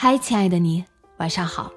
[0.00, 0.84] 嗨，亲爱的你，
[1.16, 1.72] 晚上好。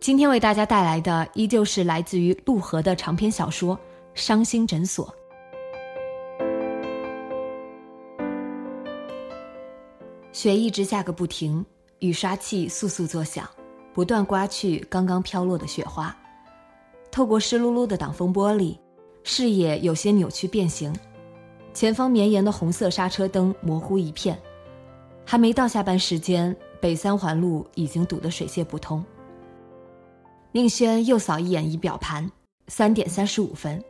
[0.00, 3.76] 今天为大家带来的依旧是来自于陆河的长篇小说
[4.14, 5.14] 《伤心诊所》。
[10.32, 11.62] 雪一直下个不停，
[11.98, 13.46] 雨刷器簌簌作响，
[13.92, 16.16] 不断刮去刚刚飘落的雪花。
[17.10, 18.74] 透过湿漉漉的挡风玻璃，
[19.22, 20.90] 视野有些扭曲变形，
[21.74, 24.40] 前方绵延的红色刹车灯模糊一片。
[25.24, 29.04] 还没到下班时间，北三环路已经堵得水泄不通。
[30.52, 32.30] 宁轩又扫一眼仪表盘，
[32.68, 33.82] 三点三十五分，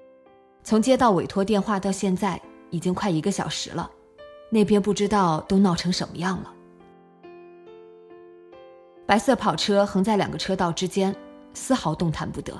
[0.62, 2.40] 从接到委托电话到现在
[2.70, 3.90] 已经快一个小时了，
[4.48, 6.52] 那边不知道都闹成什么样了。
[9.04, 11.14] 白色跑车横在两个车道之间，
[11.52, 12.54] 丝毫动弹不得。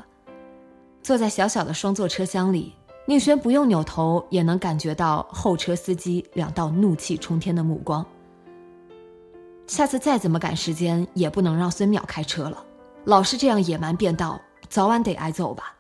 [1.01, 2.75] 坐在小小的双座车厢里，
[3.07, 8.05] 宁轩不用扭头也能感觉到后车司机两道怒气冲天的目光。
[9.67, 12.65] 下次再怎么赶时间，也不能让孙淼开车了。
[13.05, 15.75] 老是这样野蛮变道，早晚得挨揍吧。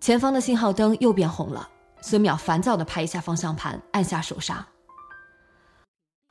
[0.00, 1.68] 前方的信号灯又变红了，
[2.00, 4.66] 孙淼烦躁地拍一下方向盘，按下手刹。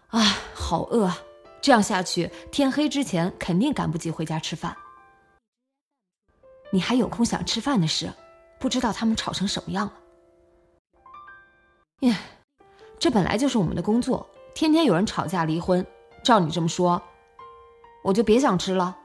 [0.07, 0.21] 啊，
[0.53, 1.11] 好饿！
[1.61, 4.75] 这样下去，天黑之前肯定赶不及回家吃饭。
[6.71, 8.11] 你还有空想吃饭的事，
[8.59, 9.93] 不知道他们吵成什么样了。
[12.01, 12.15] 耶，
[12.99, 14.29] 这本来就是我们的工作。
[14.59, 15.85] 天天有人吵架离婚，
[16.23, 16.99] 照你这么说，
[18.03, 18.97] 我就别想吃了。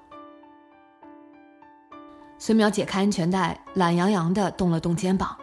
[2.38, 5.36] 孙淼解开安全带，懒洋洋的动了动肩膀。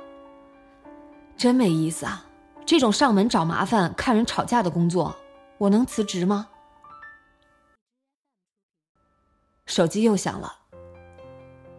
[1.38, 2.26] 真没意思啊！
[2.66, 5.16] 这种上门找麻烦、看人吵架的工作，
[5.60, 6.50] 我能辞职吗？
[9.68, 10.52] 手机又响了，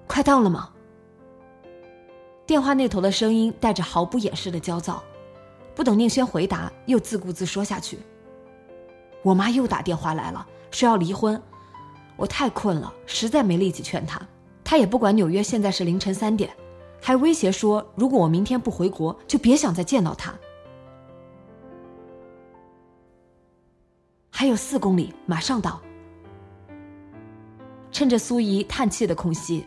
[0.06, 0.70] 快到了吗？
[2.46, 5.02] 电话那头的声音带着毫不掩饰的焦躁，
[5.74, 7.98] 不等宁轩回答，又自顾自说下去。
[9.22, 11.40] 我妈又打电话来了，说要离婚。
[12.16, 14.20] 我太困了，实在没力气劝她。
[14.62, 16.50] 她也不管纽约现在是凌晨三点，
[17.00, 20.34] 还威胁说如果我明天不回国，就别想再见到她。
[24.30, 25.80] 还有四公里，马上到。
[27.92, 29.66] 趁着苏怡叹气的空隙，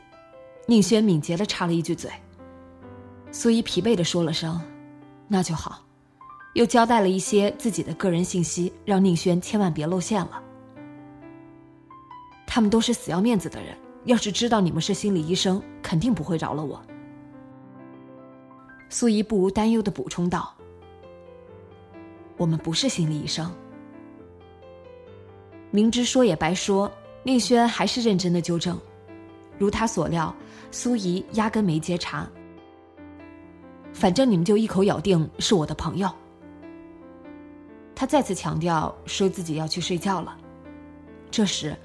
[0.65, 2.09] 宁轩敏捷的插了一句嘴。
[3.31, 4.59] 苏怡疲惫的说了声
[5.27, 5.82] ：“那就好。”
[6.53, 10.41] 又交代了一些自己的个人信息，让宁轩千万别露馅了。
[12.45, 13.75] 他们都是死要面子的人，
[14.05, 16.79] 要是知道你们是心理医生，肯定不会饶了我。
[18.89, 20.53] 苏怡不无担忧的补充道
[22.37, 23.51] ：“我们不是心理医生。”
[25.71, 26.91] 明知说也白说，
[27.23, 28.79] 宁轩还是认真的纠正。
[29.57, 30.31] 如他所料，
[30.69, 32.29] 苏怡压根没接茬。
[33.91, 36.07] 反正你们就一口咬定是我的朋友。
[37.95, 40.37] 他再次强调说自己要去睡觉了。
[41.31, 41.75] 这时，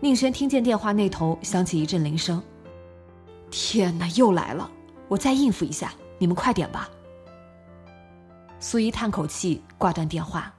[0.00, 2.42] 宁轩听见电话那头响起一阵铃声。
[3.50, 4.70] 天哪，又来了！
[5.08, 6.88] 我再应付一下，你们快点吧。
[8.60, 10.52] 苏怡叹口气，挂断电话。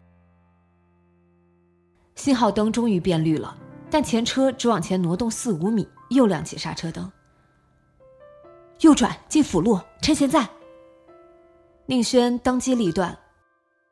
[2.16, 3.56] 信号灯终于变绿了，
[3.90, 7.12] 但前车只往前挪动四五米，又亮起刹车灯。
[8.82, 10.48] 右转进辅路，趁现在。
[11.86, 13.18] 宁轩当机立断，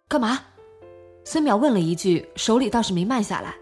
[0.07, 0.39] 干嘛？
[1.29, 3.53] 孙淼问了一句，手里倒是没慢下来，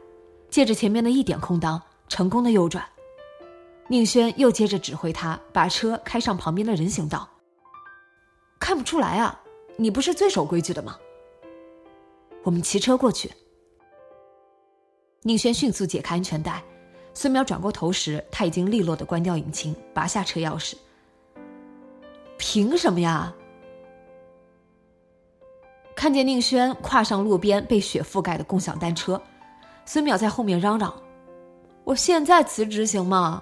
[0.52, 2.88] 借着前面的一点空当，成功的右转。
[3.88, 7.28] 宁轩又接着指挥他把车开上旁边的人行道。
[8.60, 9.42] 看不出来啊，
[9.78, 10.96] 你不是最守规矩的吗？
[12.44, 13.32] 我们骑车过去。
[15.24, 16.64] 宁轩迅速解开安全带，
[17.16, 20.76] 孙淼转过头时，他已经利落的关掉引擎，拔下车钥匙。
[22.38, 23.34] 凭什么呀？
[25.96, 29.20] 看见宁轩跨上路边被雪覆盖的共享单车，
[29.86, 30.94] 孙淼在后面嚷嚷
[31.86, 33.42] ：“我现在辞职行吗？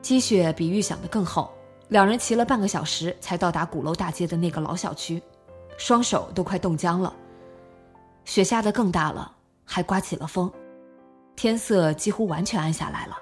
[0.00, 1.52] 积雪比预想的更厚，
[1.88, 5.22] 两人骑了半个小时才到达鼓楼大街的那个老小区，
[5.76, 7.14] 双手都快冻僵了。
[8.24, 9.30] 雪下的更大了，
[9.64, 10.50] 还刮起了风，
[11.36, 13.16] 天色几乎完全暗下来了。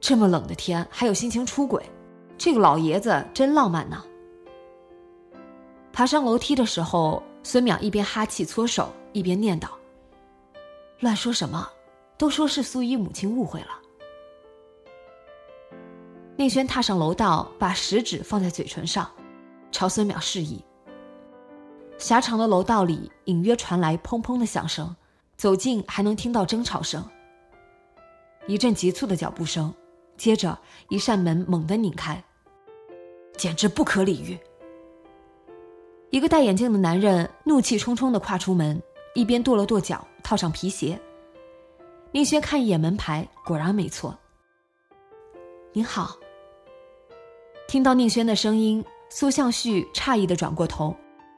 [0.00, 1.88] 这么冷的天还有心情出轨，
[2.36, 4.02] 这个老爷子真浪漫呢。
[5.92, 9.68] 爬上楼梯的时候，孙淼一边哈气搓手，一边念叨
[11.00, 11.68] ：“乱说什么，
[12.16, 13.78] 都说是苏一母亲误会了。”
[16.36, 19.08] 宁轩踏上楼道，把食指放在嘴唇上，
[19.70, 20.64] 朝孙淼示意。
[21.98, 24.96] 狭长的楼道里隐约传来砰砰的响声，
[25.36, 27.06] 走近还能听到争吵声。
[28.48, 29.72] 一阵急促的脚步声，
[30.16, 30.58] 接着
[30.88, 32.24] 一扇门猛地拧开，
[33.36, 34.38] 简直不可理喻。
[36.12, 38.80] 一个戴眼镜的男人怒气冲冲地跨出门，
[39.14, 41.00] 一边跺了跺脚，套上皮鞋。
[42.10, 44.14] 宁轩看一眼门牌，果然没错。
[45.72, 46.14] 您好。
[47.66, 50.94] 听到宁轩的声音，苏向旭诧异地转过头，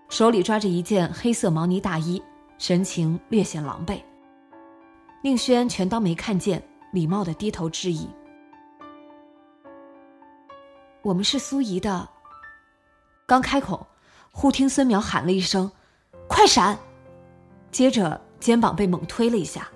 [0.09, 2.21] 手里抓着一件黑色毛呢大衣，
[2.59, 4.03] 神情略显狼狈。
[5.23, 6.61] 宁轩全当没看见，
[6.93, 8.11] 礼貌地低头致意
[11.03, 12.09] ：“我们是苏怡的。”
[13.25, 13.87] 刚开口，
[14.37, 15.71] 忽听孙淼喊了一声
[16.29, 16.77] ：“快闪！”
[17.71, 19.69] 接着肩膀被猛推了一下，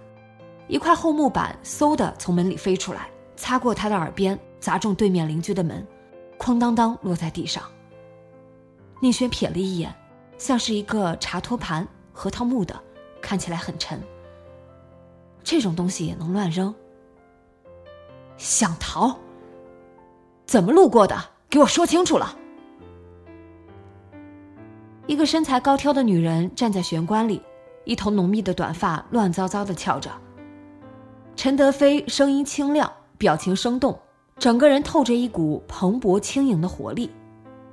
[0.67, 5.87] 一块厚木板嗖的从门里飞出来，擦过他的耳边，砸中对面邻居的门。
[6.39, 7.63] 哐当当落在地上。
[9.01, 9.95] 宁轩瞥了一眼，
[10.37, 12.79] 像是一个茶托盘，核桃木的，
[13.23, 14.03] 看起来很沉。
[15.45, 16.75] 这种东西也能乱扔？
[18.37, 19.17] 想逃？
[20.47, 21.17] 怎么路过的？
[21.49, 22.37] 给我说清楚了！
[25.09, 27.41] 一个身材高挑的女人站在玄关里，
[27.87, 30.11] 一头浓密的短发乱糟糟的翘着。
[31.35, 33.99] 陈德飞声音清亮，表情生动。
[34.39, 37.11] 整个人透着一股蓬勃轻盈的活力，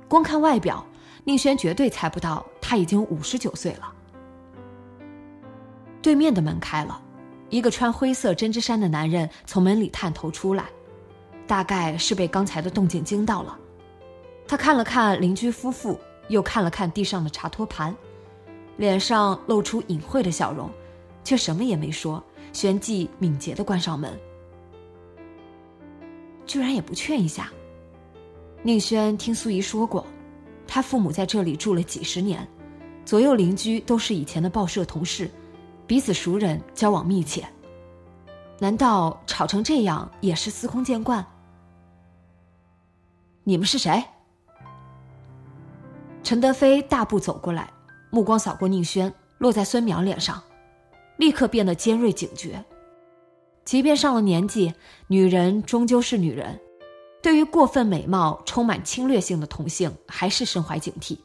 [0.08, 0.84] 光看外表，
[1.24, 3.92] 宁轩绝对猜不到他已经五十九岁了。
[6.00, 6.98] 对面的门开了，
[7.50, 10.64] 一个穿灰色针织衫的男人从门里探头出来，
[11.46, 13.58] 大概是被刚才的动静惊到了。
[14.48, 17.94] 他看了看邻居夫妇，又看了看地上的茶托盘，
[18.76, 20.70] 脸上露出隐晦的笑容，
[21.24, 24.18] 却什么也没说，旋即敏捷地关上门。
[26.46, 27.50] 居然也不劝一下。
[28.62, 30.04] 宁轩听苏怡说过，
[30.66, 32.46] 他父母在这里住了几十年，
[33.04, 35.30] 左右邻居都是以前的报社同事，
[35.86, 37.46] 彼此熟人，交往密切。
[38.58, 41.24] 难道吵成这样也是司空见惯？
[43.44, 44.02] 你们是谁？
[46.26, 47.72] 陈德飞大步走过来，
[48.10, 50.42] 目光扫过宁轩，落在孙淼脸上，
[51.18, 52.64] 立刻变得尖锐警觉。
[53.64, 54.74] 即便上了年纪，
[55.06, 56.58] 女人终究是女人，
[57.22, 61.16] 对于过分美貌、充满侵略性的同性，还是身怀警惕。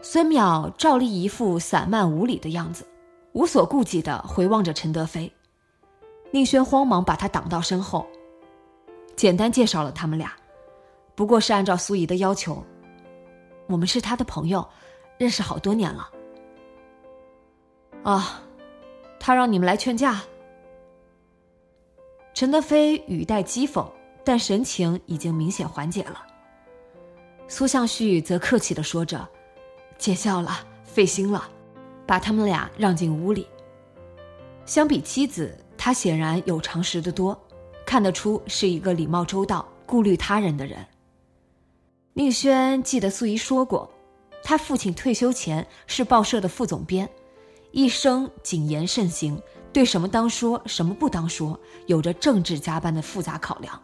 [0.00, 2.86] 孙淼照例一副散漫无礼的样子，
[3.32, 5.28] 无所顾忌地回望着陈德飞。
[6.30, 8.06] 宁轩慌忙把他挡到身后，
[9.16, 10.30] 简单介绍了他们俩，
[11.16, 12.64] 不过是按照苏怡的要求，
[13.66, 14.68] 我们是他的朋友，
[15.18, 16.10] 认识好多年了。
[18.02, 18.42] 啊，
[19.18, 20.22] 他让你们来劝架。
[22.34, 23.86] 陈德飞语带讥讽，
[24.24, 26.26] 但神情已经明显缓解了。
[27.48, 29.26] 苏向旭则客气地说着
[29.98, 31.48] ：“见笑了，费心了。”
[32.06, 33.48] 把他们俩让进屋里。
[34.64, 37.36] 相比妻子，他显然有常识的多，
[37.84, 40.86] 看得出是一个礼貌周到、顾虑他人的人。
[42.16, 43.90] 宁轩记得苏怡说过，
[44.42, 47.06] 他父亲退休前是报社的副总编，
[47.72, 49.38] 一生谨言慎行。
[49.70, 53.78] 对什么当说，什么不当说，有着政治家般的复杂考量。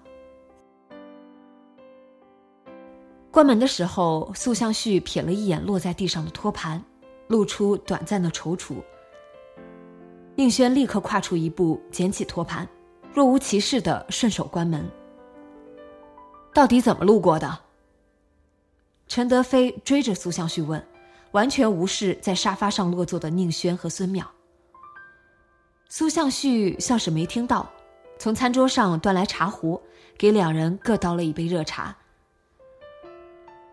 [3.31, 6.83] 关门的时候，苏向旭瞥了一眼落在地上的托盘，
[7.29, 8.77] 露出短暂的踌躇。
[10.37, 12.67] 宁轩立刻跨出一步，捡起托盘，
[13.12, 14.91] 若无其事的顺手关门。
[16.55, 17.59] 到底怎么路过的？
[19.14, 20.83] 陈德飞追着苏向旭问，
[21.33, 24.25] 完全无视在沙发上落座的宁轩和孙淼。
[25.90, 27.71] 苏向旭像是没听到，
[28.19, 29.78] 从餐桌上端来茶壶，
[30.16, 31.95] 给两人各倒了一杯热茶。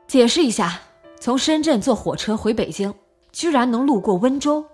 [0.08, 0.78] 解释一下，
[1.22, 2.94] 从深圳坐火车回北京，
[3.32, 4.66] 居然能路过温州。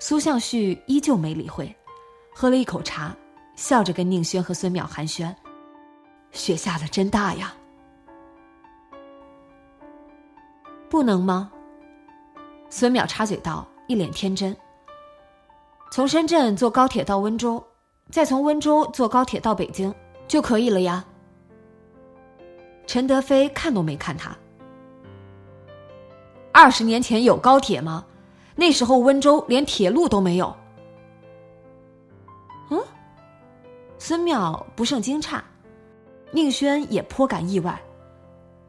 [0.00, 1.76] 苏向旭依旧没理会，
[2.34, 3.14] 喝了一口茶，
[3.54, 5.30] 笑着跟宁轩和孙淼寒暄
[6.34, 7.54] ：“雪下的真大呀。”
[10.90, 11.50] 不能吗？
[12.68, 14.54] 孙淼插嘴道，一脸天真。
[15.90, 17.64] 从深圳坐高铁到温州，
[18.10, 19.94] 再从温州坐高铁到北京
[20.28, 21.04] 就可以了呀。
[22.86, 24.36] 陈德飞看都没看他。
[26.52, 28.04] 二十年前有高铁吗？
[28.54, 30.54] 那时候温州连铁路都没有。
[32.70, 32.80] 嗯，
[33.98, 35.40] 孙淼不胜惊诧，
[36.34, 37.80] 宁轩也颇感意外。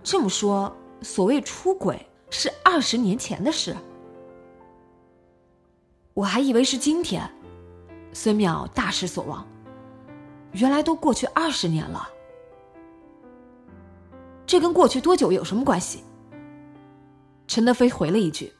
[0.03, 3.75] 这么说，所谓出轨是二十年前的事？
[6.13, 7.27] 我还以为是今天。
[8.13, 9.45] 孙淼大失所望，
[10.51, 12.07] 原来都过去二十年了。
[14.45, 16.03] 这跟过去多久有什么关系？
[17.47, 18.53] 陈德飞回了一句，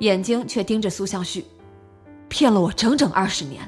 [0.00, 1.42] 眼睛却盯着苏向旭，
[2.28, 3.66] 骗了我整整二十年。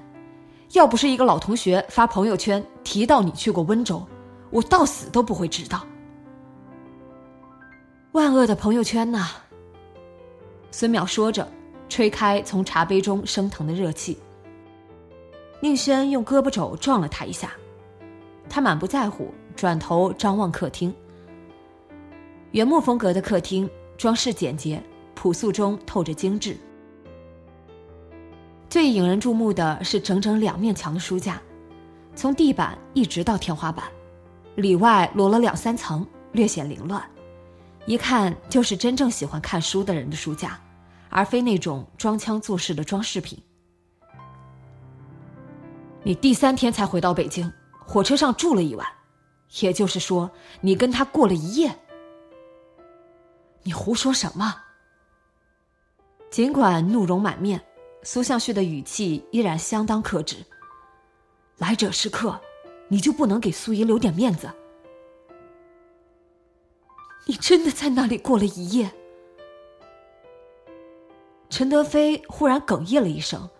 [0.72, 4.06] 要不是一个老同学发朋友圈提到你去过温州，
[4.54, 5.84] 我到死都不会知道。
[8.12, 9.26] 万恶的朋友圈呐！
[10.70, 11.48] 孙淼说着，
[11.88, 14.16] 吹开从茶杯中升腾的热气。
[15.60, 17.50] 宁轩用胳膊肘撞了他一下，
[18.48, 20.94] 他满不在乎，转头张望客厅。
[22.52, 23.68] 原木风格的客厅，
[23.98, 24.80] 装饰简洁，
[25.16, 26.56] 朴素中透着精致。
[28.70, 31.42] 最引人注目的是整整两面墙的书架，
[32.14, 33.84] 从地板一直到天花板，
[34.56, 37.02] 里外摞了两三层，略显凌乱。
[37.86, 40.58] 一看就是真正喜欢看书的人的书架，
[41.10, 43.42] 而非那种装腔作势的装饰品。
[46.02, 47.50] 你第三天才回到北京，
[47.84, 48.86] 火车上住了一晚，
[49.60, 50.30] 也就是说，
[50.60, 51.74] 你跟他过了一夜。
[53.62, 54.54] 你胡说什么？
[56.30, 57.62] 尽管怒容满面，
[58.02, 60.36] 苏向旭的语气依然相当克制。
[61.58, 62.38] 来者是客，
[62.94, 64.48] 你就不能给苏姨留点面子？
[67.26, 68.88] 你真的在那里过了一夜？
[71.50, 73.50] 陈德飞忽然哽咽了一声，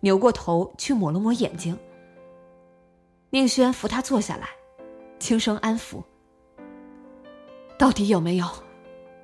[0.00, 1.74] 扭过头去抹了抹眼睛。
[3.30, 4.50] 宁轩扶他坐下来，
[5.18, 6.02] 轻声安抚
[7.78, 8.46] ：“到底有没有？”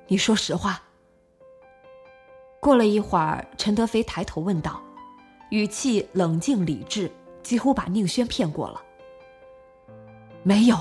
[0.09, 0.81] 你说实话。
[2.59, 4.81] 过了一会儿，陈德飞抬头问道，
[5.51, 7.11] 语气冷静理智，
[7.43, 8.81] 几乎把宁轩骗过了。
[10.43, 10.77] 没有。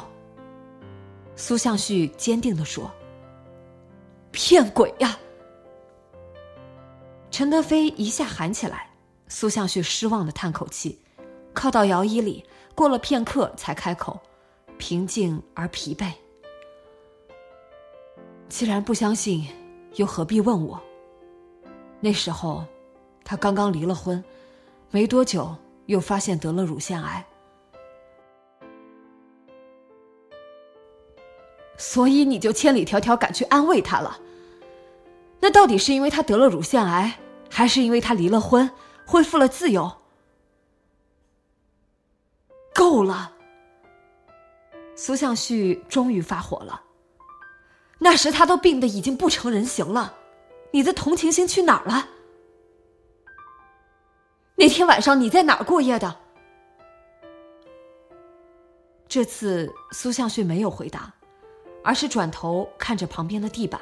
[1.36, 2.90] 苏向旭坚定的说。
[4.30, 5.18] 骗鬼呀！
[7.30, 8.90] 陈德飞一下喊起来，
[9.26, 11.00] 苏向旭失望的叹口气，
[11.52, 14.20] 靠到摇椅里，过了片刻才开口，
[14.76, 16.12] 平静而疲惫。
[18.48, 19.48] 既然不相信，
[19.94, 20.80] 又何必问我？
[21.98, 22.64] 那时候，
[23.24, 24.22] 他刚刚离了婚，
[24.90, 25.54] 没多久
[25.86, 27.26] 又发现得了乳腺癌，
[31.78, 34.20] 所以你就千里迢迢赶去安慰他了。
[35.40, 37.18] 那到底是因为他得了乳腺癌，
[37.48, 38.68] 还是因为他离了婚，
[39.06, 39.90] 恢复了自由？
[42.74, 43.32] 够了！
[44.96, 46.82] 苏向旭终于发火了。
[48.00, 50.14] 那时他都病得已经不成人形了，
[50.72, 52.08] 你的同情心去哪儿了？
[54.56, 56.16] 那天晚上你在哪儿过夜的？
[59.08, 61.14] 这次苏向旭没有回答，
[61.88, 63.80] 而是转头看着旁边的地板。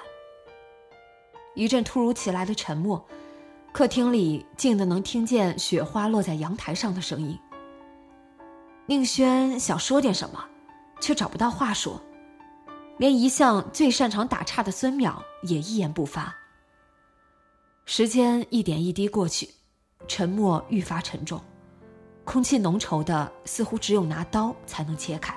[1.57, 3.05] 一阵突如其来的沉默，
[3.73, 7.37] 客厅里静的能听见雪花落在阳台上的声音。
[8.87, 10.47] 宁轩想说点什么，
[11.01, 12.01] 却找不到话说。
[12.99, 16.33] 连一向最擅长打岔的孙淼也一言不发。
[17.87, 19.51] 时间一点一滴过去，
[20.07, 21.41] 沉默愈发沉重，
[22.25, 25.37] 空气浓稠的似乎只有拿刀才能切开。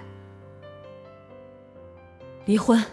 [2.46, 2.84] 离婚。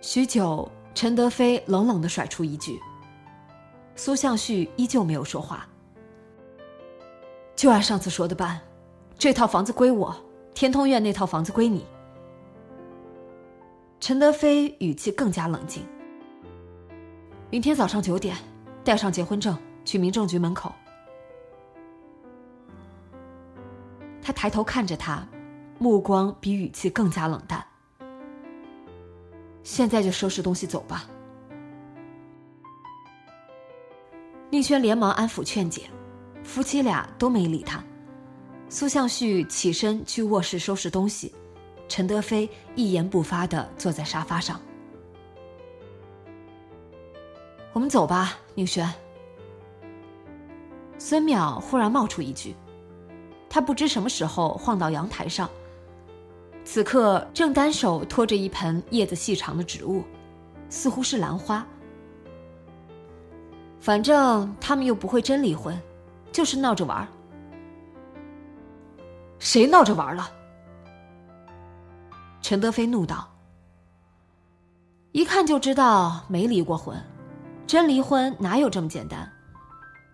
[0.00, 2.80] 许久，陈德飞冷冷的甩出一句。
[3.94, 5.66] 苏向旭依旧没有说话。
[7.54, 8.60] 就按上次说的办，
[9.18, 10.14] 这套房子归我，
[10.54, 11.86] 天通苑那套房子归你。
[13.98, 15.82] 陈德飞语气更加冷静。
[17.50, 18.36] 明天早上九点，
[18.84, 20.72] 带上结婚证去民政局门口。
[24.20, 25.26] 他抬头看着他，
[25.78, 27.64] 目光比语气更加冷淡。
[29.62, 31.04] 现在就收拾东西走吧。
[34.48, 35.90] 宁轩连忙安抚劝解，
[36.44, 37.82] 夫妻俩都没理他。
[38.68, 41.34] 苏向旭起身去卧室收拾东西。
[41.88, 44.60] 陈德飞一言不发的坐在沙发上。
[47.72, 48.92] 我们走吧，宁轩。
[50.98, 52.54] 孙淼忽然冒出一句，
[53.48, 55.48] 他不知什么时候晃到阳台上，
[56.66, 60.02] 此刻正单手托着一盆叶子细长的植物，
[60.68, 61.64] 似乎是兰花。
[63.78, 65.80] 反正他们又不会真离婚，
[66.32, 67.06] 就是闹着玩儿。
[69.38, 70.28] 谁闹着玩了？
[72.42, 73.32] 陈德飞怒道
[75.12, 77.00] ：“一看就知道没离过婚，
[77.64, 79.32] 真离婚哪有这么简单？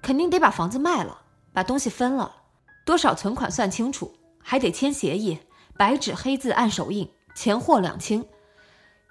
[0.02, 1.16] 肯定得把房子卖了，
[1.50, 2.30] 把东西分了，
[2.84, 5.38] 多少存款算清楚，还得签协议，
[5.76, 8.26] 白纸黑字按手印，钱货两清。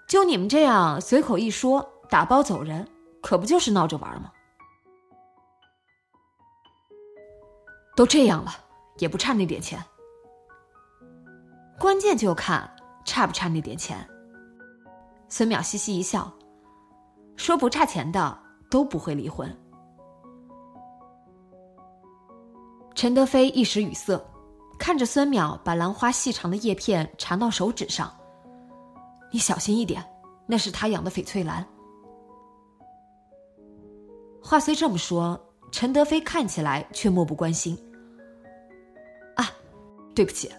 [0.08, 2.88] 就你们这样随口一说，打包走人，
[3.22, 4.32] 可不就是闹着玩吗？
[7.96, 8.52] 都这样了，
[8.98, 9.84] 也不差那点钱。
[11.80, 12.70] 关键就看。”
[13.04, 14.08] 差不差那点钱？
[15.28, 16.32] 孙淼嘻嘻一笑，
[17.36, 18.38] 说：“不差钱的
[18.70, 19.52] 都不会离婚。”
[22.94, 24.24] 陈德飞一时语塞，
[24.82, 28.12] 看着孙淼把兰花细长的叶片缠到手指上
[29.32, 30.04] ，“你小心一点，
[30.48, 31.64] 那是他养的翡翠兰。”
[34.42, 35.40] 话虽这么说，
[35.72, 37.78] 陈德飞看起来却漠不关心。
[39.38, 39.52] “啊，
[40.16, 40.52] 对不起。”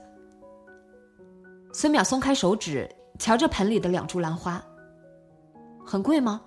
[1.75, 2.89] 孙淼松开手指，
[3.19, 4.65] 瞧着盆里的两株兰花。
[5.85, 6.41] 很贵吗？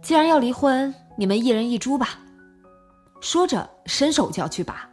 [0.00, 2.20] 既然要离婚，你们一人一株吧。
[3.20, 4.88] 说着，伸手就要去拔，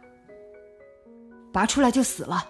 [1.58, 2.46] 拔出来就死了。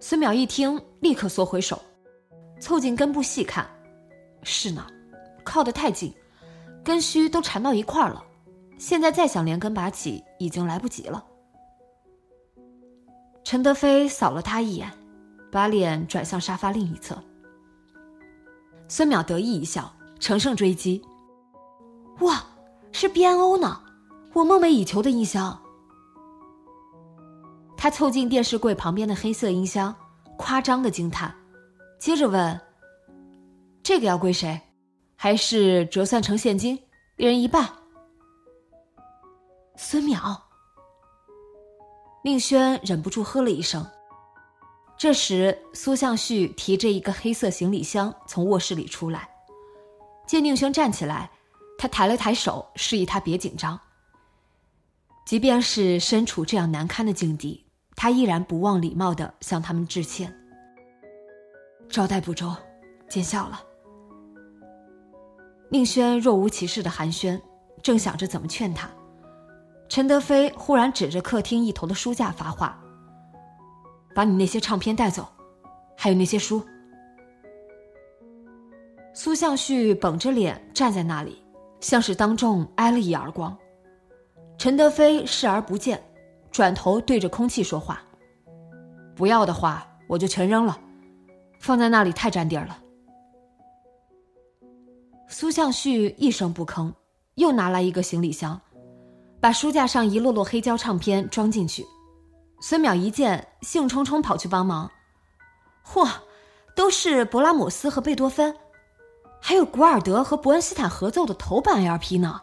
[0.00, 1.80] 孙淼一听，立刻缩回手，
[2.60, 3.66] 凑近根部细看，
[4.42, 4.86] 是呢，
[5.42, 6.14] 靠得太近，
[6.84, 8.22] 根须都缠到一块儿了。
[8.76, 11.24] 现在再想连根拔起，已经来不及了。
[13.42, 14.92] 陈德飞扫了他一眼，
[15.50, 17.16] 把脸转向沙发另一侧。
[18.88, 21.02] 孙淼得意一笑，乘胜追击
[22.20, 22.44] ：“哇，
[22.92, 23.80] 是 BNO 呢，
[24.34, 25.58] 我梦寐以求的音箱。”
[27.80, 29.94] 他凑近电视柜旁边的黑色音箱，
[30.36, 31.32] 夸张的惊叹，
[31.96, 32.60] 接着问
[33.84, 34.60] ：“这个要归谁？
[35.14, 36.76] 还是折算成现金，
[37.16, 37.72] 一人一半？”
[39.78, 40.36] 孙淼。
[42.24, 43.86] 宁轩忍不住喝了一声。
[44.96, 49.28] 这时，苏向旭提着一个黑色行李箱从卧室里出来，
[50.26, 51.30] 见宁轩站起来，
[51.78, 53.78] 他抬了抬手，示意他别紧张。
[55.24, 57.67] 即便是身处这样难堪的境地，
[58.00, 60.32] 他依然不忘礼貌的向他们致歉。
[61.88, 62.54] 招待不周，
[63.08, 63.60] 见笑了。
[65.68, 67.40] 宁轩若无其事的寒暄，
[67.82, 68.88] 正想着怎么劝他。
[69.88, 72.80] 陈德飞忽然指着客厅一头的书架发话
[74.14, 75.26] ：“把你那些唱片带走，
[75.96, 76.62] 还有那些书。”
[79.12, 81.42] 苏向旭绷着脸站在那里，
[81.80, 83.58] 像是当众挨了一耳光。
[84.56, 86.00] 陈德飞视而不见，
[86.50, 88.02] 转头对着空气说话
[89.14, 90.78] ：“不要的话，我就全扔了，
[91.60, 92.78] 放在那里太占地儿了。”
[95.28, 96.92] 苏向旭一声不吭，
[97.34, 98.60] 又拿来一个行李箱。
[99.40, 101.86] 把书架上一摞摞黑胶唱片装进去，
[102.60, 104.90] 孙淼一见，兴冲冲跑去帮忙。
[105.86, 106.10] 嚯，
[106.74, 108.52] 都是勃拉姆斯和贝多芬，
[109.40, 112.40] 还有古尔德和伯恩斯坦合奏的头版 LP 呢。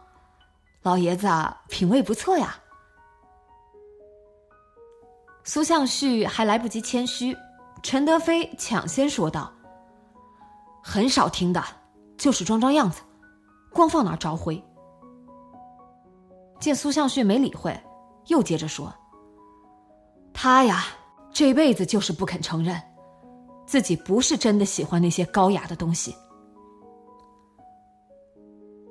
[0.84, 1.28] 老爷子
[1.68, 2.56] 品味不错呀。
[5.48, 7.38] 苏向旭还来不及谦虚，
[7.84, 9.54] 陈德飞抢先说道
[10.84, 11.64] ：“很少听的，
[12.18, 13.04] 就是装装样子，
[13.72, 14.62] 光放那儿招灰。”
[16.60, 17.80] 见苏向旭没理会，
[18.26, 18.92] 又接着说
[20.34, 20.86] ：“他呀，
[21.32, 22.82] 这辈子就是不肯承认，
[23.68, 26.16] 自己不是真的喜欢那些高雅的东西。”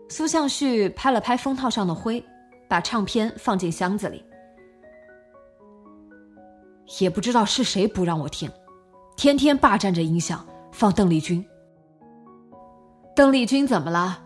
[0.08, 2.24] 苏向旭拍了拍封套上的灰，
[2.68, 4.24] 把唱片放进箱子里。
[7.00, 8.50] 也不知道是谁不让我听，
[9.16, 11.44] 天天霸占着音响放邓丽君。
[13.16, 14.20] 邓丽君怎么了？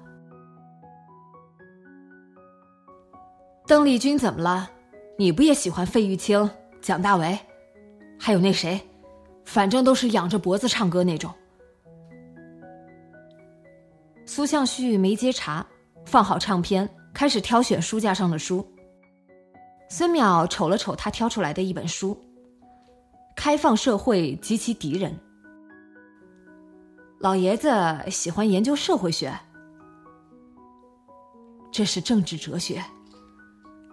[3.66, 4.71] 邓丽君怎么了？
[5.18, 6.49] 你不也喜欢费玉清、
[6.81, 7.38] 蒋大为，
[8.18, 8.81] 还有那谁？
[9.44, 11.33] 反正都是仰着脖子唱歌那种。
[14.27, 15.66] 苏向旭没接茬，
[16.05, 18.66] 放好唱片，开始挑选书架上的书。
[19.90, 22.14] 孙淼瞅了瞅他挑出来的一本书，
[23.38, 25.12] 《开放社会及其敌人》。
[27.20, 27.70] 老爷子
[28.11, 29.33] 喜欢研究社会学，
[31.70, 32.85] 这是政治哲学。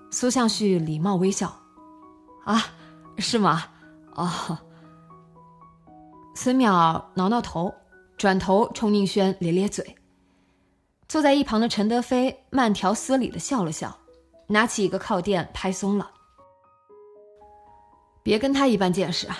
[0.10, 1.56] 苏向旭礼貌微笑，
[2.44, 2.60] 啊，
[3.20, 3.66] 是吗？
[4.16, 4.58] 哦。
[6.34, 7.72] 孙淼挠挠头，
[8.18, 9.96] 转头冲宁轩咧咧嘴。
[11.08, 13.96] 坐在一旁的陈德飞慢条斯理的笑了笑，
[14.48, 16.10] 拿起一个靠垫拍松了。
[18.26, 19.38] 别跟他一般见识啊，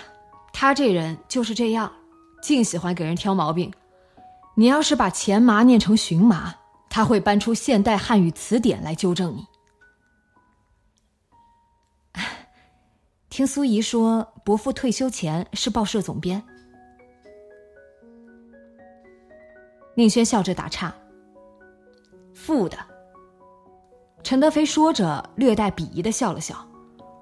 [0.52, 1.92] 他这人就是这样，
[2.40, 3.72] 净喜欢给人挑毛病。
[4.54, 6.54] 你要是把钱麻念成荨麻，
[6.88, 9.46] 他他会搬出现代汉语词典来纠正你。
[13.28, 16.42] 听苏怡说，伯父退休前是报社总编。
[19.94, 20.94] 宁轩笑着打岔
[22.32, 22.78] ：“副的。”
[24.24, 26.66] 陈德飞说着，略带鄙夷的笑了笑，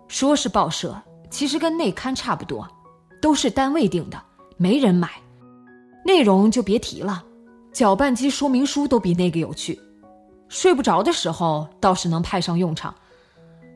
[0.07, 0.97] 说是报社，
[1.35, 2.65] 其实跟内刊差不多，
[3.21, 4.23] 都是单位定的，
[4.57, 5.11] 没人买，
[6.05, 7.25] 内容就别提了，
[7.73, 9.77] 搅拌机说明书都比那个有趣，
[10.49, 12.95] 睡不着的时候倒是能派上用场，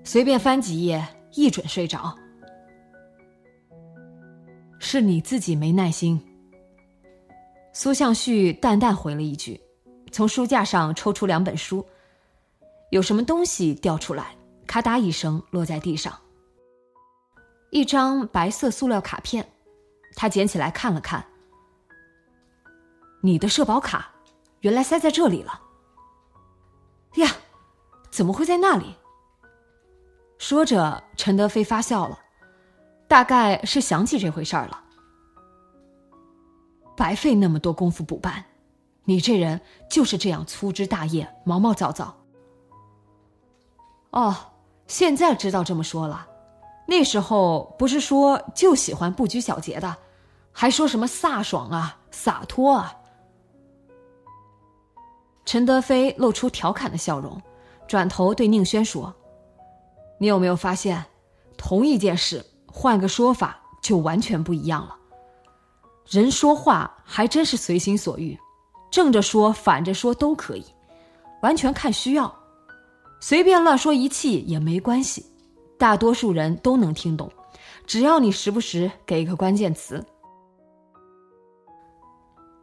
[0.04, 2.16] 随便翻几页，一准睡着。
[4.78, 6.24] 是你自己没耐心。
[7.72, 9.60] 苏向旭淡淡回了一句，
[10.12, 11.84] 从书架上抽出两本书，
[12.92, 16.16] 有什么东西掉出来，咔嗒一声落在地上。
[17.70, 19.46] 一张白色塑料卡片，
[20.14, 21.24] 他捡起来看了看。
[23.20, 24.10] 你的社保卡，
[24.60, 25.60] 原来塞在这里了。
[27.16, 27.30] 呀，
[28.10, 28.94] 怎么会在那里？
[30.38, 32.18] 说着，陈德飞发笑了。
[33.08, 34.84] 大概是想起这回事儿了，
[36.94, 38.44] 白费那么多功夫补办，
[39.04, 39.58] 你这人
[39.90, 42.14] 就是这样粗枝大叶、毛毛躁躁。
[44.10, 44.36] 哦，
[44.86, 46.28] 现在知道这么说了，
[46.90, 49.94] 那时候不是说就喜欢不拘小节的，
[50.50, 52.94] 还说什么飒爽啊、洒脱啊。
[55.44, 57.38] 陈德飞露出调侃的笑容，
[57.86, 59.14] 转头对宁轩说
[60.18, 61.04] ：“你有没有发现，
[61.58, 64.96] 同一件事？”换个说法就完全不一样了。
[66.06, 68.38] 人说话还真是随心所欲，
[68.90, 70.64] 正着说、反着说都可以，
[71.42, 72.34] 完全看需要。
[73.20, 75.26] 随便乱说一气也没关系，
[75.78, 77.30] 大多数人都能听懂，
[77.86, 80.04] 只要你时不时给一个关键词。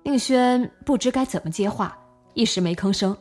[0.04, 1.98] 宁轩不知该怎么接话，
[2.34, 3.16] 一时没吭声。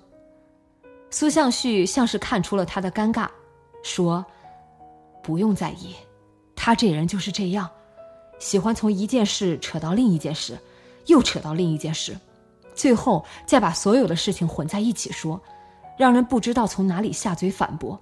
[1.11, 3.29] 苏向旭像是看出了他的尴尬，
[3.85, 4.25] 说
[5.23, 5.95] ：“不用在意。”
[6.57, 7.71] 他这人就是这样，
[8.41, 10.59] 喜欢从一件事扯到另一件事，
[11.07, 12.19] 又扯到另一件事，
[12.75, 15.41] 最后再把所有的事情混在一起说，
[15.97, 18.01] 让人不知道从哪里下嘴反驳，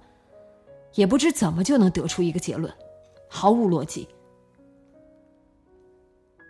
[0.95, 2.73] 也不知怎么就能得出一个结论，
[3.29, 4.07] 毫无逻辑。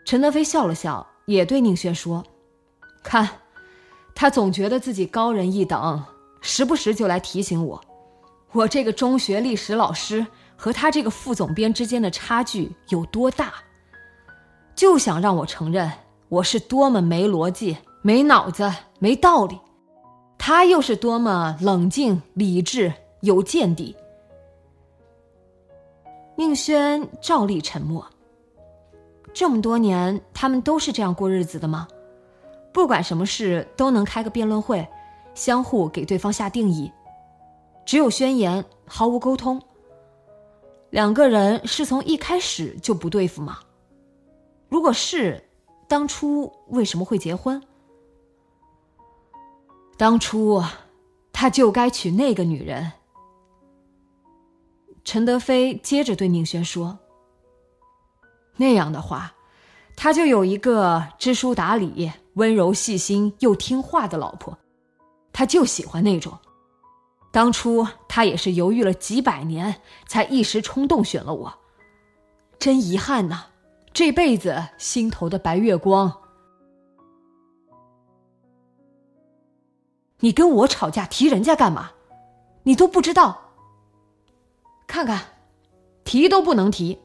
[0.05, 2.23] 陈德飞笑了笑，也对宁轩说
[3.03, 3.27] ：“看，
[4.13, 6.03] 他总觉得自己高人一等，
[6.41, 7.81] 时不时就来提醒我，
[8.51, 10.25] 我这个中学历史老师。”
[10.55, 13.53] 和他这个副总编之间的差距有多大？
[14.75, 15.91] 就想让我承认
[16.29, 19.59] 我是多么没逻辑、没脑子、没道理，
[20.37, 23.93] 他又是多么冷静、理智、有见地。
[26.35, 28.05] 宁轩照例沉默。
[29.33, 31.87] 这么多年，他们都是这样过日子的吗？
[32.71, 34.87] 不管什么事都能开个辩论会，
[35.35, 36.91] 相互给对方下定义，
[37.85, 39.61] 只有宣言，毫无沟通。
[40.89, 43.59] 两个人是从一开始就不对付吗？
[44.69, 45.43] 如果是，
[45.87, 47.61] 当初为什么会结婚？
[49.97, 50.63] 当初
[51.31, 52.91] 他就该娶那个女人。
[55.03, 56.97] 陈德飞接着对宁轩说
[58.57, 59.33] ：“那样的话，
[59.95, 64.57] 他就有一个知书达理、温柔细心又听话的老婆，
[65.31, 66.37] 他就喜欢那种。”
[67.31, 71.53] 当初他也是犹豫了几百年，才一时冲动选了我，
[72.59, 73.45] 真遗憾呐！
[73.91, 76.15] 这辈子心头的白月光，
[80.19, 81.91] 你跟我吵架提人家干嘛？
[82.63, 83.42] 你都不知道。
[84.87, 85.21] 看看，
[86.03, 86.99] 提都不能提。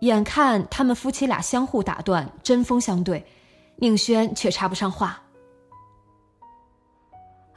[0.00, 3.24] 眼看他们夫妻俩相互打断，针锋相对，
[3.76, 5.22] 宁轩却插不上话。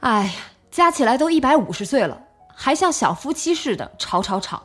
[0.00, 0.32] 哎呀，
[0.70, 2.22] 加起来都一百五十岁了，
[2.54, 4.62] 还像小夫妻似的吵吵吵。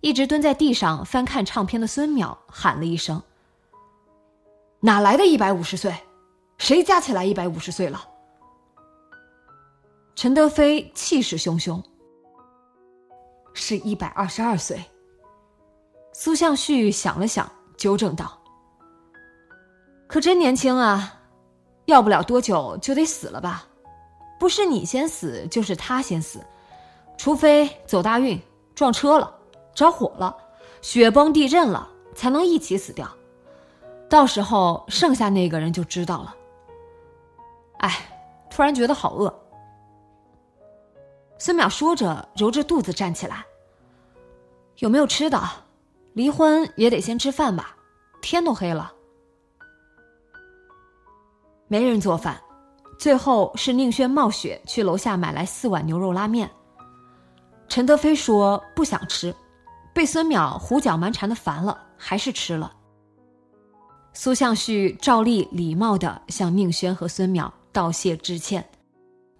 [0.00, 3.22] 一直蹲在地上翻看唱片的孙淼喊了一声
[4.80, 5.94] ：“哪来的一百五十岁？
[6.58, 8.08] 谁加起来一百五十岁了？”
[10.20, 11.82] 陈德飞气势汹汹
[13.56, 14.78] ：“是一百二十二岁。”
[16.12, 18.38] 苏向旭想了想，纠正道
[20.06, 21.18] ：“可真年轻啊。”
[21.88, 23.66] 要不了多久就得死了吧？
[24.38, 26.44] 不是你先死，就是他先死，
[27.16, 28.38] 除非走大运、
[28.74, 29.34] 撞车了、
[29.74, 30.36] 着火了、
[30.82, 33.08] 雪崩、地震了，才能一起死掉。
[34.06, 36.36] 到时候剩下那个人就知道了。
[37.78, 37.90] 哎，
[38.50, 39.34] 突然觉得好饿。
[41.40, 43.42] 孙淼说着，揉着肚子站起来。
[44.76, 45.40] 有没有吃的？
[46.12, 47.74] 离婚也得先吃饭吧，
[48.20, 48.92] 天都黑了。
[51.66, 52.38] 没人做饭，
[52.98, 56.50] 最后是宁轩冒雪去楼下买来四碗牛肉拉面。
[57.68, 59.34] 陈德飞说不想吃，
[59.94, 62.70] 被孙淼胡搅蛮缠的烦了，还是吃了。
[64.12, 68.68] 苏向旭照例礼貌的向宁轩和孙淼道谢致歉，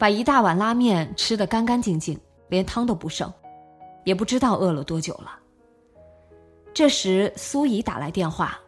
[0.01, 3.31] 把一大碗拉面吃得干干净净，连汤都不剩，
[4.05, 5.39] 也不知道饿了多久了。
[6.73, 8.59] 这时苏怡打来电话，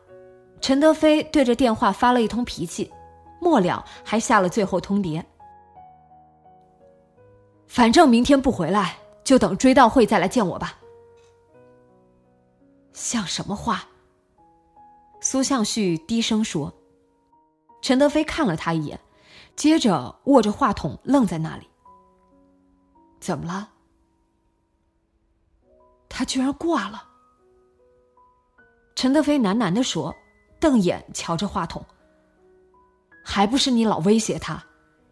[0.60, 2.92] 陈德飞对着电话发了一通脾气，
[3.40, 5.24] 末了还下了最后通牒
[7.66, 10.78] ：“反正明天不回来，就等追悼会再来见我吧。”
[12.92, 13.88] 像什么话？
[15.22, 16.70] 苏向旭低声说
[17.80, 19.00] ：“陈德飞看了他一眼，
[19.56, 21.68] 接着握着话筒愣在那里。
[23.20, 23.68] 怎么了？
[26.08, 27.04] 他居然挂了。”
[28.94, 30.14] 陈德飞喃喃的说，
[30.60, 31.84] 瞪眼瞧着话筒。
[33.24, 34.62] 还不是你老威胁他，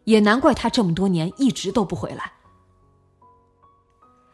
[0.04, 2.32] 也难怪他这么多年一直都不回来。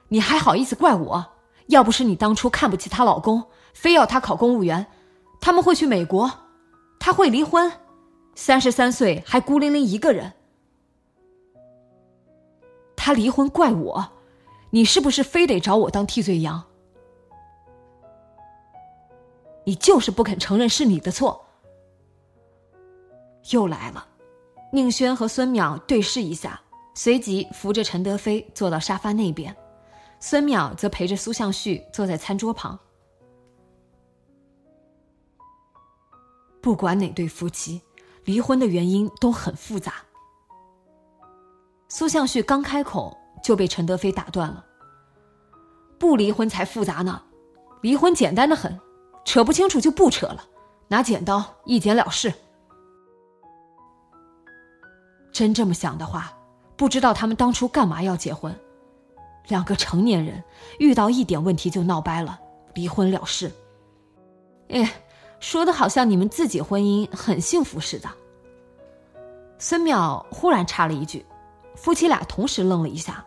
[0.08, 1.26] 你还好意思怪我？
[1.66, 4.86] 要不是你当初看不起她老公，非要她考公务员。
[5.40, 6.30] 他们会去美国，
[6.98, 7.70] 他会离婚，
[8.36, 10.34] 三十三岁还孤零零一个人。
[12.94, 14.12] 他离婚怪我，
[14.70, 16.62] 你是不是非得找我当替罪羊？
[19.64, 21.46] 你就是不肯承认是你的错。
[23.52, 24.06] 又来了，
[24.72, 26.60] 宁轩和孙淼对视一下，
[26.94, 29.56] 随即扶着陈德飞坐到沙发那边，
[30.20, 32.78] 孙淼则陪着苏向旭坐在餐桌旁。
[36.60, 37.80] 不管哪对夫妻，
[38.26, 39.94] 离婚的原因都很复杂。
[41.88, 44.64] 苏向旭刚开口就被陈德飞打断了。
[45.98, 47.22] 不离婚才复杂呢，
[47.80, 48.78] 离婚简单的很，
[49.24, 50.44] 扯不清楚就不扯了，
[50.88, 52.34] 拿剪刀一剪了事。
[55.32, 56.32] 真这么想的话，
[56.76, 58.54] 不知道他们当初干嘛要结婚？
[59.48, 60.42] 两个成年人
[60.80, 62.40] 遇到一点问题就闹掰了，
[62.74, 63.52] 离婚了事。
[64.68, 64.92] 哎。
[65.38, 68.08] 说的好像你们自己婚姻很幸福似的。
[69.58, 71.24] 孙淼忽然插了一句，
[71.74, 73.24] 夫妻俩同时愣了一下，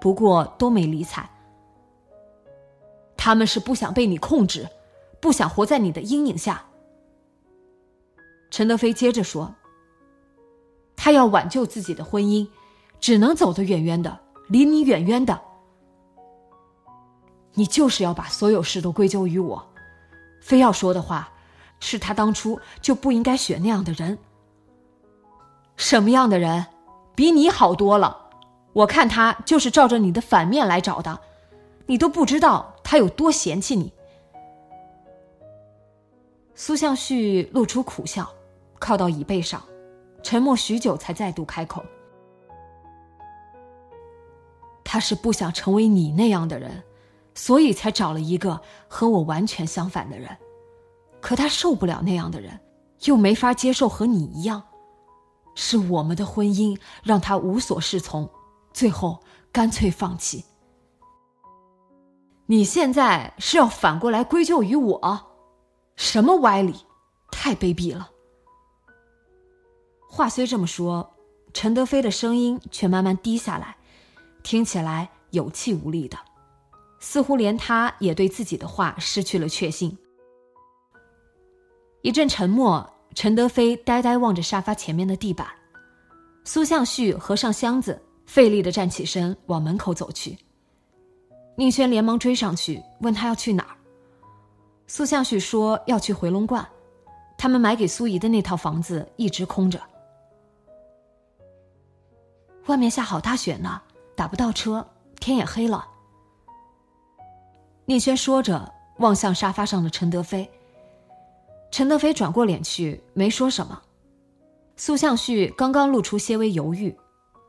[0.00, 1.28] 不过都没理睬。
[3.16, 4.68] 他们是不想被你控制，
[5.20, 6.64] 不想活在你的阴影下。
[8.50, 9.52] 陈德飞接着说
[10.94, 12.46] ：“他要挽救自己的婚姻，
[13.00, 15.40] 只能走得远远的，离你远远的。
[17.54, 19.66] 你就是要把所有事都归咎于我，
[20.40, 21.28] 非要说的话。”
[21.80, 24.18] 是他当初就不应该选那样的人。
[25.76, 26.66] 什么样的人，
[27.14, 28.30] 比你好多了？
[28.72, 31.20] 我看他就是照着你的反面来找的，
[31.86, 33.92] 你都不知道他有多嫌弃你。
[36.54, 38.28] 苏向旭露出苦笑，
[38.78, 39.62] 靠到椅背上，
[40.22, 41.84] 沉默许久，才再度开口
[44.84, 46.84] ：“他是不想成为你那样的人，
[47.34, 50.36] 所以才找了一个和我完全相反的人。”
[51.24, 52.60] 可他受不了那样的人，
[53.04, 54.62] 又没法接受和你一样，
[55.54, 58.28] 是我们的婚姻让他无所适从，
[58.74, 59.18] 最后
[59.50, 60.44] 干脆放弃。
[62.44, 65.26] 你现在是要反过来归咎于我？
[65.96, 66.74] 什么歪理？
[67.30, 68.10] 太卑鄙了！
[70.10, 71.14] 话虽这么说，
[71.54, 73.78] 陈德飞的声音却慢慢低下来，
[74.42, 76.18] 听起来有气无力的，
[77.00, 79.96] 似乎连他也对自己的话失去了确信。
[82.04, 85.48] 一阵沉默，陈德飞呆呆望着沙发前面的地板。
[86.44, 90.36] 苏向旭合上箱子，费力的站起身往门口走去。
[91.56, 93.76] 宁轩连忙追上去，问他要去哪儿。
[94.86, 96.62] 苏向旭说要去回龙观，
[97.38, 99.80] 他们买给苏怡的那套房子一直空着。
[102.66, 103.80] 外面下好大雪呢，
[104.14, 104.86] 打不到车，
[105.20, 105.88] 天也黑了。
[107.86, 110.46] 宁轩说着，望向沙发上的陈德飞。
[111.74, 113.82] 陈德飞转过脸去，没说什么。
[114.76, 116.96] 苏向旭刚刚露出些微犹豫，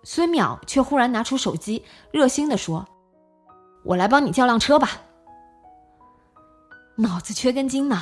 [0.02, 2.88] 孙淼却忽然拿出手机，热心的说
[3.86, 5.00] ：“我来帮你叫辆车吧。”
[6.98, 8.02] 脑子缺根筋呢？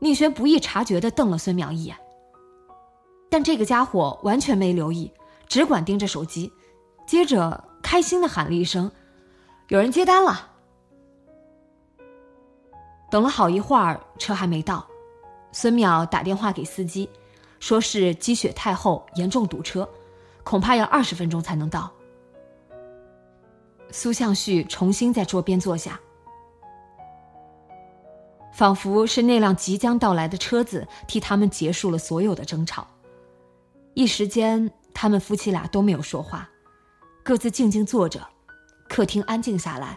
[0.00, 1.96] 宁轩不易察觉的瞪了孙淼一眼，
[3.30, 5.08] 但这个家伙完全没留意，
[5.46, 6.52] 只管盯着手机，
[7.06, 8.90] 接着开心的喊了一声
[9.70, 10.50] ：“有人接单了。”
[13.08, 14.84] 等了好一会儿，车还没到。
[15.56, 17.08] 孙淼打电话给司机，
[17.60, 19.88] 说是积雪太厚，严重堵车，
[20.42, 21.92] 恐怕要二十分钟才能到。
[23.92, 26.00] 苏向旭重新在桌边坐下，
[28.52, 32.84] 仿佛是那辆即将到来的车子替他们结束了所有的争吵。
[33.94, 36.50] 一时间，他们夫妻俩都没有说话，
[37.22, 38.26] 各自静静坐着。
[38.88, 39.96] 客厅安静下来，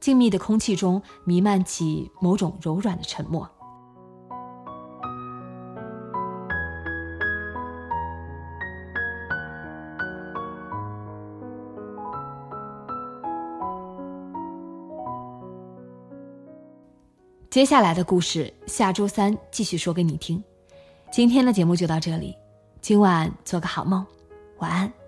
[0.00, 3.48] 静谧的空气中弥漫起某种柔软的沉默。
[17.50, 20.40] 接下来的故事，下周三继续说给你听。
[21.10, 22.36] 今天的节目就到这里，
[22.80, 24.06] 今晚做个好梦，
[24.58, 24.99] 晚安。